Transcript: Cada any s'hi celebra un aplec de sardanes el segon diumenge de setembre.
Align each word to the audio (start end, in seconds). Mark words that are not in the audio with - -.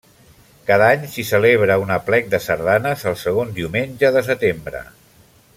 Cada 0.69 0.87
any 0.93 1.03
s'hi 1.15 1.25
celebra 1.31 1.75
un 1.83 1.93
aplec 1.97 2.33
de 2.33 2.41
sardanes 2.47 3.07
el 3.13 3.21
segon 3.27 3.55
diumenge 3.61 4.15
de 4.17 4.29
setembre. 4.33 4.87